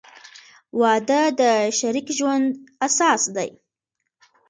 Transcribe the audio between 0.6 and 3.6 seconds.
•واده د شریک ژوند اساس دی.